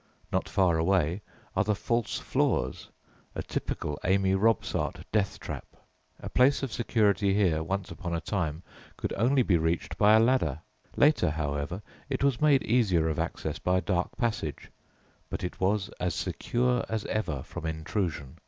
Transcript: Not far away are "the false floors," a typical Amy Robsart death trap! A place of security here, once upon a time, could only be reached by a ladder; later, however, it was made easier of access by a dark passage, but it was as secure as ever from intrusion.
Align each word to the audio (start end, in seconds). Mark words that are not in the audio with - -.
Not 0.31 0.49
far 0.49 0.79
away 0.79 1.21
are 1.55 1.63
"the 1.63 1.75
false 1.75 2.17
floors," 2.17 2.89
a 3.35 3.43
typical 3.43 3.99
Amy 4.03 4.33
Robsart 4.33 5.03
death 5.11 5.39
trap! 5.39 5.77
A 6.19 6.27
place 6.27 6.63
of 6.63 6.73
security 6.73 7.35
here, 7.35 7.61
once 7.61 7.91
upon 7.91 8.15
a 8.15 8.19
time, 8.19 8.63
could 8.97 9.13
only 9.13 9.43
be 9.43 9.57
reached 9.57 9.99
by 9.99 10.15
a 10.15 10.19
ladder; 10.19 10.61
later, 10.95 11.29
however, 11.29 11.83
it 12.09 12.23
was 12.23 12.41
made 12.41 12.63
easier 12.63 13.09
of 13.09 13.19
access 13.19 13.59
by 13.59 13.77
a 13.77 13.81
dark 13.81 14.17
passage, 14.17 14.71
but 15.29 15.43
it 15.43 15.59
was 15.59 15.91
as 15.99 16.15
secure 16.15 16.83
as 16.89 17.05
ever 17.05 17.43
from 17.43 17.67
intrusion. 17.67 18.39